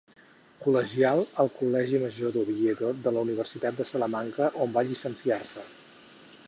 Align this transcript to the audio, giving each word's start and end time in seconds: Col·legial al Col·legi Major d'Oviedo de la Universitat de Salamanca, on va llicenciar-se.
Col·legial 0.61 1.19
al 1.43 1.51
Col·legi 1.57 1.99
Major 2.05 2.33
d'Oviedo 2.37 2.91
de 3.07 3.15
la 3.19 3.25
Universitat 3.27 3.79
de 3.83 3.89
Salamanca, 3.93 4.53
on 4.65 4.77
va 4.79 4.89
llicenciar-se. 4.91 5.71